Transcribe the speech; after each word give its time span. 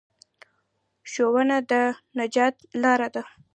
ښوونه 1.11 1.57
د 1.69 1.71
نجات 2.19 2.55
لاره 2.81 3.07
ده. 3.15 3.23